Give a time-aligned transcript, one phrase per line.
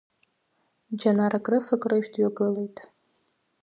[0.99, 2.77] Џьанар акрыфа-акрыжә дҩагылеит.